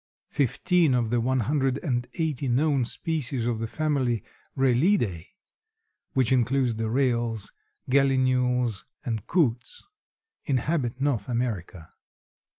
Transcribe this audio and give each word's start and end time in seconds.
Fifteen 0.31 0.95
of 0.95 1.11
the 1.11 1.21
one 1.21 1.41
hundred 1.41 1.77
and 1.83 2.07
eighty 2.15 2.47
known 2.47 2.85
species 2.85 3.45
of 3.45 3.59
the 3.59 3.67
family 3.67 4.23
Rallidæ, 4.57 5.27
which 6.13 6.31
includes 6.31 6.73
the 6.77 6.89
rails, 6.89 7.51
gallinules 7.87 8.83
and 9.05 9.27
coots, 9.27 9.83
inhabit 10.47 10.99
North 10.99 11.29
America. 11.29 11.91